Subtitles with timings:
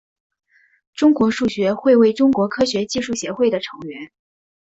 [0.95, 4.09] 中国数学会为中国科学技术协会的成员。